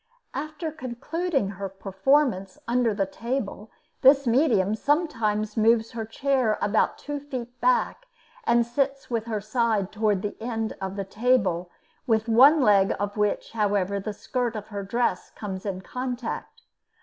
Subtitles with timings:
[0.33, 3.69] After concluding her performances under the table,
[4.01, 8.07] this medium sometimes moves her chair about two feet back
[8.43, 11.69] and sits with her side toward the end of the table,
[12.07, 16.63] with one leg of which, however, the skirt of her dress comes in contact.